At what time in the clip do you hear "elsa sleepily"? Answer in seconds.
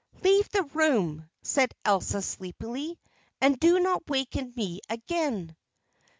1.85-2.99